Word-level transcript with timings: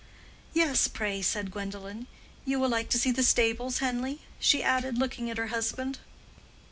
"Yes, 0.51 0.87
pray," 0.87 1.21
said 1.21 1.51
Gwendolen. 1.51 2.07
"You 2.43 2.59
will 2.59 2.69
like 2.69 2.89
to 2.89 2.97
see 2.97 3.11
the 3.11 3.21
stables, 3.21 3.81
Henleigh?" 3.81 4.17
she 4.39 4.63
added, 4.63 4.97
looking 4.97 5.29
at 5.29 5.37
her 5.37 5.49
husband. 5.53 5.99